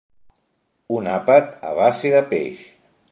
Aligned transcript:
Un 0.95 1.09
àpat 1.15 1.53
a 1.73 1.77
base 1.81 2.13
de 2.17 2.23
peix. 2.33 2.65